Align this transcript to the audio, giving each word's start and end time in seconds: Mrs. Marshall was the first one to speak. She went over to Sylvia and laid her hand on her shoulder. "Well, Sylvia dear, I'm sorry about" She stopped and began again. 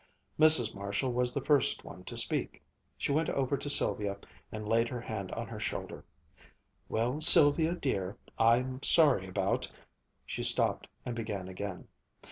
Mrs. 0.39 0.73
Marshall 0.73 1.13
was 1.13 1.31
the 1.31 1.43
first 1.45 1.83
one 1.83 2.03
to 2.05 2.17
speak. 2.17 2.63
She 2.97 3.11
went 3.11 3.29
over 3.29 3.55
to 3.55 3.69
Sylvia 3.69 4.17
and 4.51 4.67
laid 4.67 4.89
her 4.89 4.99
hand 5.01 5.31
on 5.33 5.47
her 5.47 5.59
shoulder. 5.59 6.03
"Well, 6.89 7.19
Sylvia 7.21 7.75
dear, 7.75 8.17
I'm 8.39 8.81
sorry 8.81 9.27
about" 9.27 9.69
She 10.25 10.41
stopped 10.41 10.87
and 11.05 11.15
began 11.15 11.47
again. 11.47 11.87